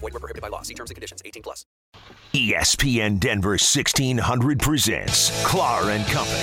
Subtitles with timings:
[0.00, 0.62] Void were prohibited by law.
[0.62, 1.22] See terms and conditions.
[1.24, 1.64] 18 plus.
[2.32, 6.40] ESPN Denver 1600 presents Clar and Company.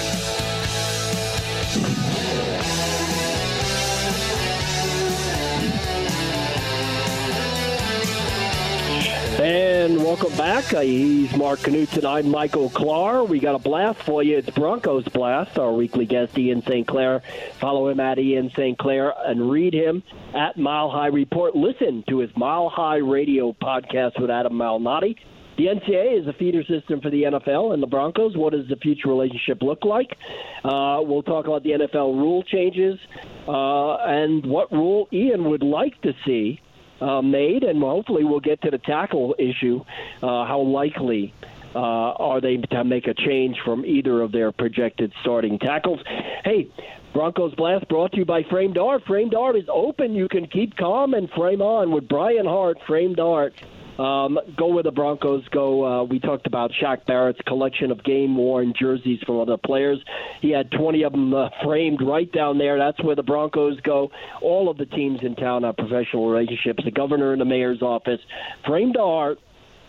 [9.39, 10.73] And welcome back.
[10.73, 13.29] Uh, he's Mark Knudson tonight, Michael Clark.
[13.29, 14.35] We got a blast for you.
[14.35, 16.87] It's Broncos Blast, our weekly guest, Ian St.
[16.87, 17.21] Clair.
[17.59, 18.75] Follow him at Ian St.
[18.79, 20.01] Clair and read him
[20.33, 21.55] at Mile High Report.
[21.55, 25.17] Listen to his Mile High Radio podcast with Adam Malnati.
[25.59, 28.35] The NCAA is a feeder system for the NFL and the Broncos.
[28.35, 30.17] What does the future relationship look like?
[30.63, 32.99] Uh, we'll talk about the NFL rule changes
[33.47, 36.59] uh, and what rule Ian would like to see
[37.01, 39.83] uh, made, and hopefully we'll get to the tackle issue.
[40.21, 41.33] Uh, how likely
[41.75, 45.99] uh, are they to make a change from either of their projected starting tackles?
[46.43, 46.69] Hey,
[47.13, 49.03] Broncos Blast brought to you by Framed Art.
[49.05, 50.13] Framed Art is open.
[50.13, 52.77] You can keep calm and frame on with Brian Hart.
[52.85, 53.53] Framed Art.
[53.97, 55.85] Um, go where the Broncos go.
[55.85, 59.99] Uh, we talked about Shaq Barrett's collection of game-worn jerseys from other players.
[60.41, 62.77] He had 20 of them uh, framed right down there.
[62.77, 64.11] That's where the Broncos go.
[64.41, 66.83] All of the teams in town have professional relationships.
[66.83, 68.19] The governor and the mayor's office
[68.65, 69.39] framed art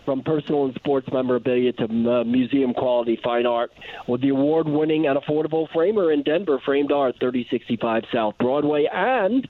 [0.05, 3.71] from personal and sports memorabilia to uh, museum quality fine art
[4.07, 8.87] with the award winning and affordable framer in Denver, Framed Art, 3065 South Broadway.
[8.91, 9.47] And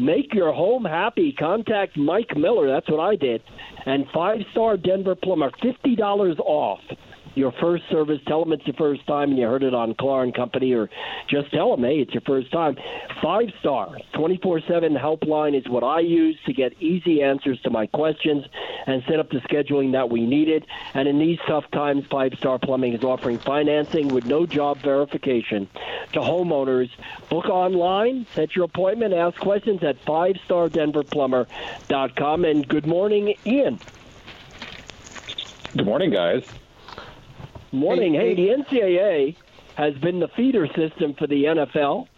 [0.00, 1.32] make your home happy.
[1.38, 2.68] Contact Mike Miller.
[2.68, 3.42] That's what I did.
[3.86, 6.80] And five star Denver plumber, $50 off
[7.34, 8.20] your first service.
[8.26, 10.90] Tell them it's your first time and you heard it on Clar and Company, or
[11.28, 12.76] just tell them, hey, it's your first time.
[13.22, 17.86] Five star, 24 7 helpline is what I use to get easy answers to my
[17.86, 18.44] questions
[18.86, 20.66] and set up the scheduling that we needed.
[20.94, 25.68] And in these tough times, Five Star Plumbing is offering financing with no job verification
[26.12, 26.90] to homeowners.
[27.28, 32.44] Book online, set your appointment, ask questions at 5stardenverplumber.com.
[32.44, 33.78] And good morning, Ian.
[35.76, 36.44] Good morning, guys.
[37.72, 38.14] Morning.
[38.14, 39.36] Hey, the NCAA
[39.76, 42.08] has been the feeder system for the NFL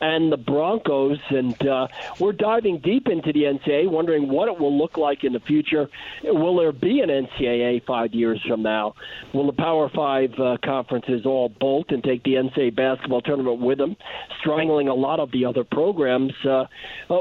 [0.00, 1.86] and the Broncos, and uh,
[2.18, 5.88] we're diving deep into the NCAA, wondering what it will look like in the future.
[6.24, 8.94] Will there be an NCAA five years from now?
[9.34, 13.76] Will the Power Five uh, conferences all bolt and take the NCAA basketball tournament with
[13.76, 13.96] them,
[14.40, 16.32] strangling a lot of the other programs?
[16.42, 16.64] Uh,
[17.10, 17.20] uh,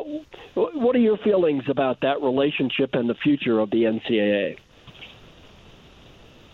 [0.56, 4.58] what are your feelings about that relationship and the future of the NCAA?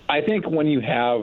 [0.10, 1.22] I think when you have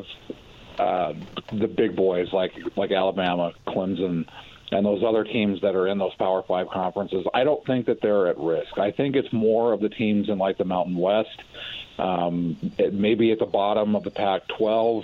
[0.78, 1.12] uh,
[1.52, 4.24] the big boys like like Alabama, Clemson,
[4.70, 7.98] and those other teams that are in those Power Five conferences, I don't think that
[8.02, 8.78] they're at risk.
[8.78, 11.42] I think it's more of the teams in like the Mountain West,
[11.98, 12.56] um,
[12.92, 15.02] maybe at the bottom of the Pac-12,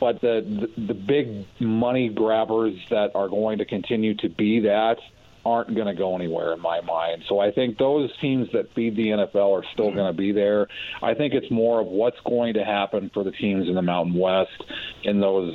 [0.00, 4.96] but the, the the big money grabbers that are going to continue to be that
[5.44, 7.22] aren't going to go anywhere in my mind.
[7.28, 10.66] So I think those teams that feed the NFL are still going to be there.
[11.02, 14.18] I think it's more of what's going to happen for the teams in the Mountain
[14.18, 14.62] West
[15.04, 15.54] in those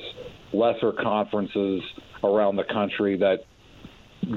[0.53, 1.81] lesser conferences
[2.23, 3.39] around the country that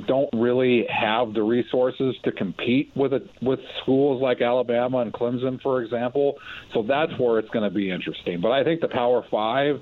[0.06, 5.60] don't really have the resources to compete with it with schools like Alabama and Clemson,
[5.62, 6.34] for example.
[6.74, 8.40] So that's where it's going to be interesting.
[8.40, 9.80] But I think the Power Five,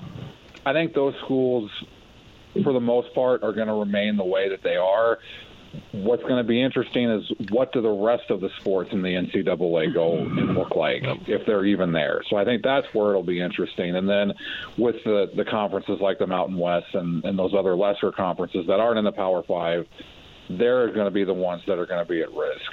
[0.67, 1.71] I think those schools,
[2.63, 5.19] for the most part, are going to remain the way that they are
[5.93, 9.15] what's going to be interesting is what do the rest of the sports in the
[9.15, 12.23] NCAA go and look like if they're even there.
[12.29, 13.97] So I think that's where it'll be interesting.
[13.97, 14.35] And then
[14.77, 18.81] with the the conferences like the Mountain West and, and those other lesser conferences that
[18.81, 19.87] aren't in the Power Five,
[20.51, 22.73] they're going to be the ones that are going to be at risk.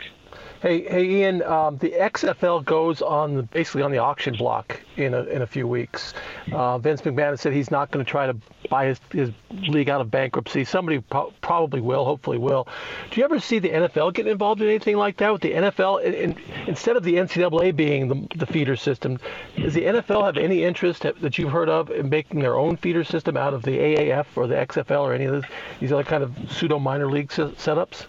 [0.62, 1.42] Hey, hey, Ian.
[1.42, 5.68] Um, the XFL goes on basically on the auction block in a in a few
[5.68, 6.14] weeks.
[6.52, 8.38] Uh, Vince McMahon said he's not going to try to
[8.70, 10.64] buy his, his league out of bankruptcy.
[10.64, 12.68] Somebody pro- probably will, hopefully will.
[13.10, 16.04] Do you ever see the NFL get involved in anything like that with the NFL?
[16.04, 16.38] In, in,
[16.68, 19.18] instead of the NCAA being the, the feeder system,
[19.58, 23.04] does the NFL have any interest that you've heard of in making their own feeder
[23.04, 26.22] system out of the AAF or the XFL or any of these, these other kind
[26.24, 28.06] of pseudo minor league setups?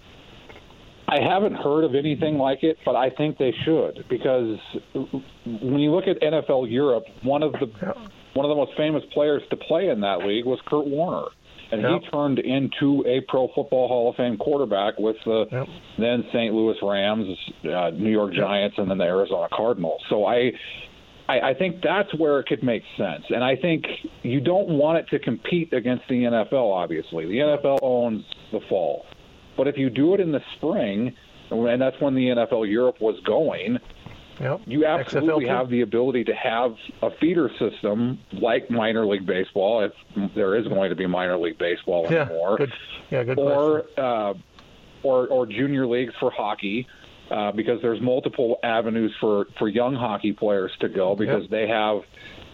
[1.13, 4.57] I haven't heard of anything like it, but I think they should because
[4.95, 7.67] when you look at NFL Europe, one of the
[8.33, 11.29] one of the most famous players to play in that league was Kurt Warner,
[11.71, 12.01] and yep.
[12.01, 15.67] he turned into a Pro Football Hall of Fame quarterback with the yep.
[15.99, 16.55] then St.
[16.55, 17.27] Louis Rams,
[17.65, 20.01] uh, New York Giants, and then the Arizona Cardinals.
[20.09, 20.53] So I.
[21.29, 23.23] I, I think that's where it could make sense.
[23.29, 23.85] And I think
[24.25, 27.27] you don't want it to compete against the NFL, obviously.
[27.27, 29.07] The NFL owns the fall.
[29.57, 31.15] But if you do it in the spring,
[31.51, 33.79] and that's when the NFL Europe was going,
[34.41, 34.63] Yep.
[34.67, 39.93] You absolutely have the ability to have a feeder system like minor league baseball, if
[40.35, 42.57] there is going to be minor league baseball yeah, anymore.
[42.57, 42.73] Good.
[43.11, 44.35] Yeah, good or, uh,
[45.03, 46.89] or or junior leagues for hockey,
[47.31, 51.51] uh, because there's multiple avenues for for young hockey players to go because yep.
[51.51, 52.03] they have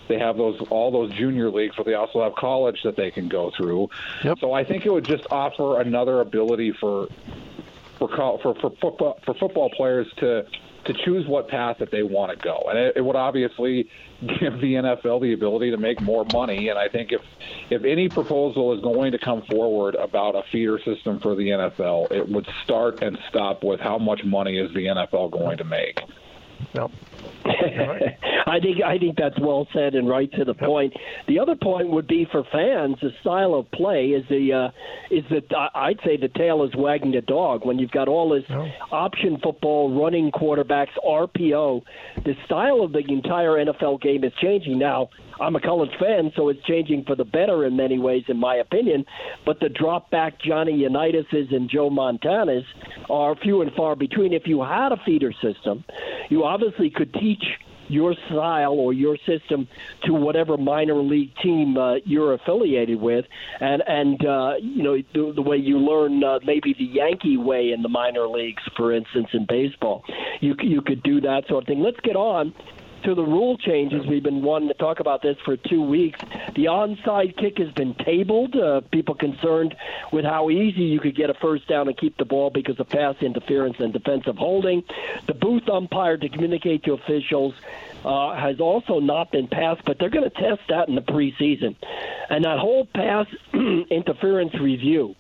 [0.09, 3.29] they have those all those junior leagues, but they also have college that they can
[3.29, 3.89] go through.
[4.25, 4.39] Yep.
[4.41, 7.09] So I think it would just offer another ability for
[7.99, 10.47] for for for football for football players to
[10.85, 13.89] to choose what path that they want to go, and it, it would obviously
[14.41, 16.69] give the NFL the ability to make more money.
[16.69, 17.21] And I think if
[17.71, 22.11] if any proposal is going to come forward about a feeder system for the NFL,
[22.13, 26.01] it would start and stop with how much money is the NFL going to make.
[26.75, 26.91] Yep.
[28.47, 30.93] I think I think that's well said and right to the point.
[31.27, 35.25] The other point would be for fans, the style of play is the uh, is
[35.31, 38.45] that I'd say the tail is wagging the dog when you've got all this
[38.91, 41.83] option football, running quarterbacks, RPO.
[42.25, 45.11] The style of the entire NFL game is changing now.
[45.41, 48.57] I'm a college fan, so it's changing for the better in many ways, in my
[48.57, 49.05] opinion.
[49.45, 52.65] But the drop back Johnny Unitas's and Joe Montanas
[53.09, 54.33] are few and far between.
[54.33, 55.85] If you had a feeder system,
[56.29, 57.45] you obviously could teach
[57.89, 59.67] your style or your system
[60.05, 63.25] to whatever minor league team uh, you're affiliated with,
[63.61, 67.73] and and uh, you know the, the way you learn uh, maybe the Yankee way
[67.73, 70.05] in the minor leagues, for instance, in baseball,
[70.41, 71.81] you you could do that sort of thing.
[71.81, 72.55] Let's get on
[73.05, 74.07] to the rule changes.
[74.07, 76.19] We've been wanting to talk about this for two weeks.
[76.55, 78.57] The onside kick has been tabled.
[78.57, 79.75] Uh, people concerned
[80.13, 82.89] with how easy you could get a first down and keep the ball because of
[82.89, 84.83] pass interference and defensive holding.
[85.27, 87.55] The booth umpire to communicate to officials
[88.05, 91.77] uh, has also not been passed, but they're going to test that in the preseason.
[92.31, 93.27] And that whole pass
[93.91, 95.15] interference review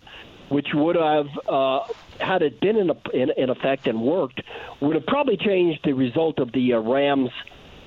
[0.48, 1.80] which would have, uh,
[2.18, 4.40] had it been in, a, in, in, effect and worked,
[4.80, 7.30] would have probably changed the result of the uh, Rams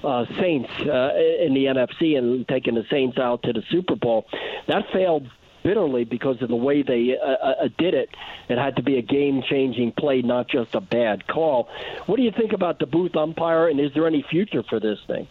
[0.03, 4.25] uh, Saints uh, in the NFC and taking the Saints out to the Super Bowl.
[4.67, 5.27] That failed
[5.63, 8.10] bitterly because of the way they uh, uh, did it.
[8.50, 11.70] It had to be a game-changing play, not just a bad call.
[12.08, 14.98] What do you think about the booth umpire, and is there any future for this
[15.08, 15.27] thing?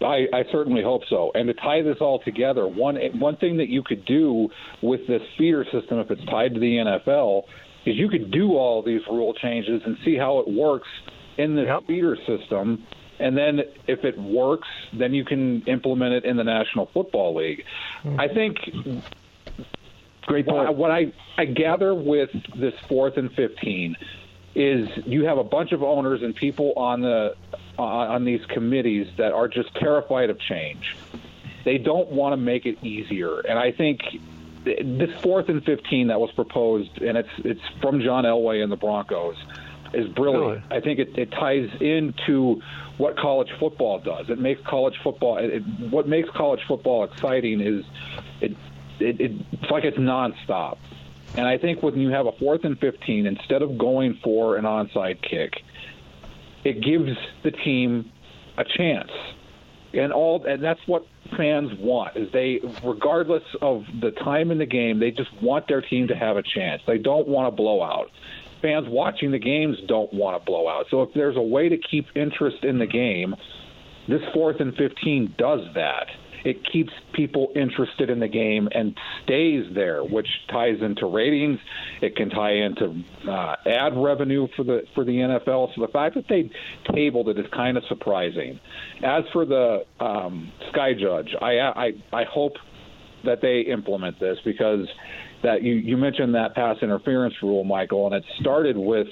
[0.00, 1.30] I, I certainly hope so.
[1.34, 4.48] And to tie this all together, one one thing that you could do
[4.82, 7.44] with this feeder system, if it's tied to the NFL,
[7.86, 10.88] is you could do all these rule changes and see how it works
[11.38, 11.86] in the yep.
[11.86, 12.84] feeder system
[13.22, 17.64] and then if it works, then you can implement it in the National Football League.
[18.02, 18.20] Mm-hmm.
[18.20, 18.58] I think.
[20.26, 20.76] Great point.
[20.76, 23.96] What I, I gather with this fourth and fifteen
[24.54, 27.34] is you have a bunch of owners and people on the
[27.78, 30.96] on these committees that are just terrified of change.
[31.64, 34.00] They don't want to make it easier, and I think
[34.64, 38.76] this fourth and fifteen that was proposed, and it's it's from John Elway and the
[38.76, 39.36] Broncos,
[39.94, 40.44] is brilliant.
[40.44, 40.62] Really?
[40.70, 42.60] I think it, it ties into
[42.98, 44.28] what college football does.
[44.28, 45.38] It makes college football.
[45.38, 47.84] It, it, what makes college football exciting is
[48.40, 48.52] it,
[49.00, 50.78] it, it's like it's nonstop.
[51.34, 54.64] And I think when you have a fourth and 15, instead of going for an
[54.64, 55.62] onside kick,
[56.64, 58.10] it gives the team
[58.58, 59.10] a chance.
[59.94, 61.06] And all and that's what
[61.36, 65.82] fans want is they regardless of the time in the game, they just want their
[65.82, 66.82] team to have a chance.
[66.86, 68.10] They don't want a blowout.
[68.62, 70.86] Fans watching the games don't want a blowout.
[70.90, 73.34] So if there's a way to keep interest in the game,
[74.08, 76.06] this fourth and 15 does that
[76.44, 81.58] it keeps people interested in the game and stays there, which ties into ratings.
[82.00, 85.74] It can tie into uh, ad revenue for the for the NFL.
[85.74, 86.50] So the fact that they
[86.92, 88.58] tabled it is kind of surprising.
[89.02, 92.54] As for the um, Sky Judge, I, I I hope
[93.24, 94.86] that they implement this because
[95.42, 99.08] that you, you mentioned that pass interference rule, Michael, and it started with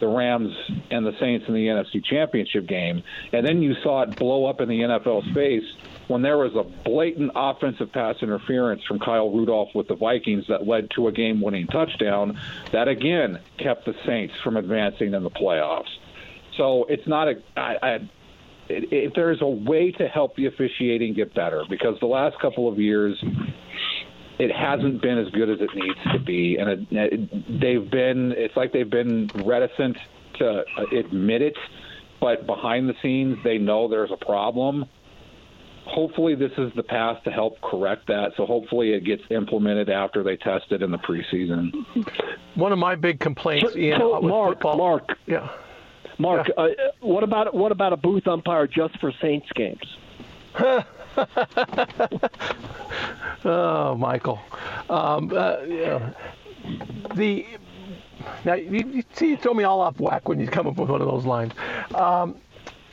[0.00, 0.52] the Rams
[0.90, 4.60] and the Saints in the NFC Championship game, and then you saw it blow up
[4.60, 5.64] in the NFL space
[6.08, 10.66] when there was a blatant offensive pass interference from Kyle Rudolph with the Vikings that
[10.66, 12.38] led to a game-winning touchdown
[12.72, 15.90] that again kept the Saints from advancing in the playoffs.
[16.56, 17.98] So it's not a I, I,
[18.68, 22.78] if there's a way to help the officiating get better, because the last couple of
[22.78, 23.22] years
[24.38, 28.32] it hasn't been as good as it needs to be, and it, it, they've been.
[28.32, 29.96] It's like they've been reticent
[30.38, 31.56] to admit it,
[32.20, 34.86] but behind the scenes, they know there's a problem.
[35.84, 38.32] Hopefully, this is the path to help correct that.
[38.36, 41.72] So hopefully, it gets implemented after they test it in the preseason.
[42.54, 45.48] One of my big complaints, so, Ian, so Mark, football, Mark, yeah.
[46.18, 46.64] Mark, yeah.
[46.64, 46.68] Uh,
[47.00, 49.96] what about what about a booth umpire just for Saints games?
[53.44, 54.40] oh, Michael.
[54.88, 56.12] Um, uh, yeah.
[57.14, 57.46] The
[58.44, 60.88] now you, you, see you throw me all off whack when you come up with
[60.88, 61.52] one of those lines.
[61.94, 62.36] Um,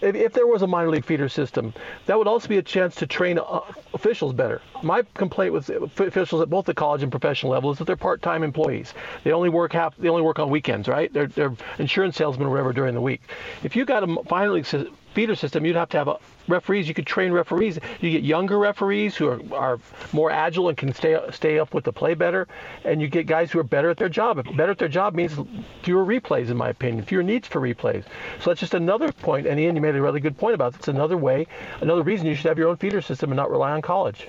[0.01, 1.73] if, if, there was a minor league feeder system,
[2.05, 3.59] that would also be a chance to train uh,
[3.93, 4.61] officials better.
[4.81, 8.43] My complaint with officials at both the college and professional level is that they're part-time
[8.43, 8.93] employees.
[9.23, 9.97] They only work half.
[9.97, 11.11] They only work on weekends, right?
[11.11, 13.21] They're, they're insurance salesmen or whatever during the week.
[13.63, 14.65] If you got a minor league
[15.13, 16.87] feeder system, you'd have to have a, referees.
[16.87, 17.79] You could train referees.
[18.01, 19.79] You get younger referees who are, are
[20.11, 22.47] more agile and can stay stay up with the play better,
[22.83, 24.43] and you get guys who are better at their job.
[24.55, 25.33] Better at their job means
[25.83, 28.03] fewer replays, in my opinion, fewer needs for replays.
[28.41, 29.47] So that's just another point.
[29.47, 30.79] And Ian, you made a really good point about it.
[30.79, 31.47] It's another way,
[31.81, 34.27] another reason you should have your own feeder system and not rely on college.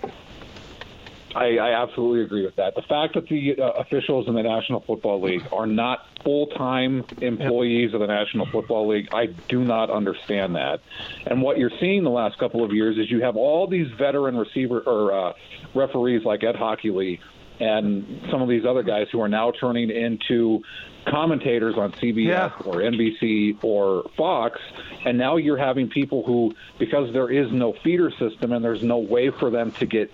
[1.34, 2.74] I, I absolutely agree with that.
[2.74, 7.04] The fact that the uh, officials in the National Football League are not full time
[7.20, 10.80] employees of the National Football League, I do not understand that.
[11.26, 14.36] And what you're seeing the last couple of years is you have all these veteran
[14.36, 15.32] receiver or uh,
[15.74, 17.20] referees like Ed Hochuli
[17.60, 20.62] and some of these other guys who are now turning into
[21.06, 22.50] commentators on CBS yeah.
[22.64, 24.58] or NBC or Fox,
[25.04, 28.98] and now you're having people who, because there is no feeder system and there's no
[28.98, 30.10] way for them to get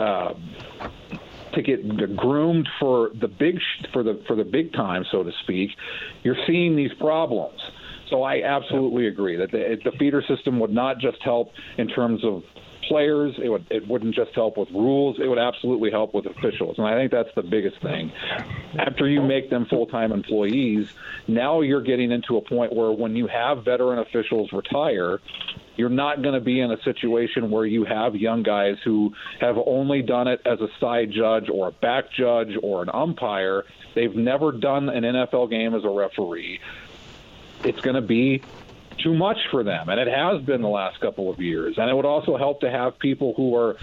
[0.00, 0.34] uh,
[1.54, 3.58] to get groomed for the big
[3.92, 5.70] for the for the big time, so to speak,
[6.22, 7.60] you're seeing these problems.
[8.08, 12.24] So I absolutely agree that the, the feeder system would not just help in terms
[12.24, 12.44] of
[12.88, 13.34] players.
[13.42, 15.18] It would it wouldn't just help with rules.
[15.20, 18.12] It would absolutely help with officials, and I think that's the biggest thing.
[18.78, 20.88] After you make them full time employees,
[21.26, 25.20] now you're getting into a point where when you have veteran officials retire,
[25.76, 29.56] you're not going to be in a situation where you have young guys who have
[29.66, 33.64] only done it as a side judge or a back judge or an umpire.
[33.94, 36.60] They've never done an NFL game as a referee.
[37.64, 38.42] It's going to be
[38.98, 41.76] too much for them, and it has been the last couple of years.
[41.78, 43.76] And it would also help to have people who are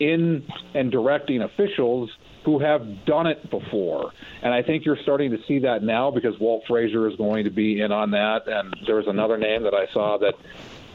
[0.00, 2.10] in and directing officials
[2.44, 4.12] who have done it before.
[4.42, 7.50] And I think you're starting to see that now because Walt Frazier is going to
[7.50, 8.46] be in on that.
[8.46, 10.34] And there's another name that I saw that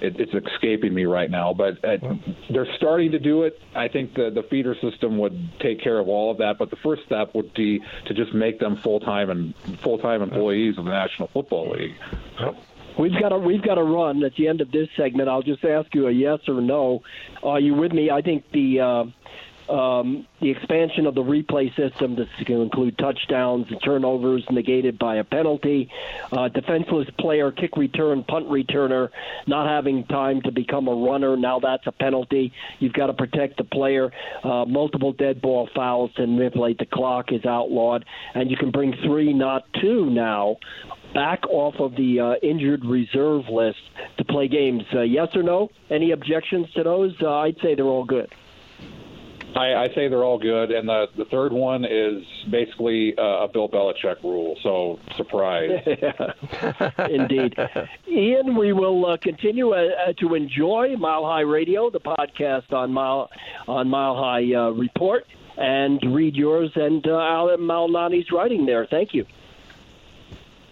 [0.02, 1.98] it, it's escaping me right now, but uh,
[2.52, 3.60] they're starting to do it.
[3.76, 6.78] I think the the feeder system would take care of all of that, but the
[6.78, 10.86] first step would be to just make them full time and full time employees of
[10.86, 11.96] the National Football League.
[12.98, 15.30] We've got to we've got to run at the end of this segment.
[15.30, 17.02] I'll just ask you a yes or no.
[17.44, 18.12] Are you with me?
[18.12, 19.04] I think the uh,
[19.70, 25.24] um, the expansion of the replay system to include touchdowns and turnovers negated by a
[25.24, 25.90] penalty,
[26.32, 29.10] uh, defenseless player, kick return, punt returner,
[29.48, 31.38] not having time to become a runner.
[31.38, 32.52] Now that's a penalty.
[32.80, 34.12] You've got to protect the player.
[34.44, 38.94] Uh, multiple dead ball fouls to manipulate the clock is outlawed, and you can bring
[39.06, 40.58] three, not two now.
[41.14, 43.80] Back off of the uh, injured reserve list
[44.18, 44.84] to play games.
[44.94, 45.70] Uh, yes or no?
[45.90, 47.16] Any objections to those?
[47.22, 48.32] Uh, I'd say they're all good.
[49.56, 53.48] I, I say they're all good, and the the third one is basically uh, a
[53.48, 54.56] Bill Belichick rule.
[54.62, 55.72] So surprise.
[57.10, 57.56] Indeed,
[58.08, 58.56] Ian.
[58.56, 63.30] We will uh, continue uh, uh, to enjoy Mile High Radio, the podcast on Mile
[63.68, 65.26] on Mile High uh, Report
[65.60, 68.86] and read yours and uh, Alan Malnati's writing there.
[68.86, 69.26] Thank you.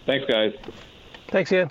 [0.06, 0.54] Thanks, guys.
[1.28, 1.70] Thanks, Ian.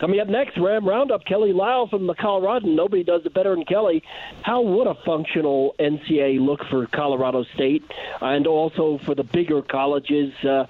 [0.00, 2.66] Coming up next, Ram Roundup, Kelly Lyell from the Colorado.
[2.66, 4.02] Nobody does it better than Kelly.
[4.42, 7.84] How would a functional NCAA look for Colorado State
[8.20, 10.32] and also for the bigger colleges?
[10.44, 10.66] Uh,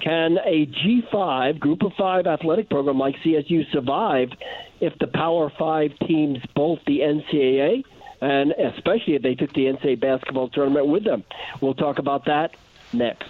[0.00, 4.30] can a G5, group of five athletic program like CSU survive
[4.80, 7.84] if the Power Five teams bolt the NCAA?
[8.20, 11.24] And especially if they took the NCAA basketball tournament with them.
[11.60, 12.56] We'll talk about that
[12.92, 13.28] next.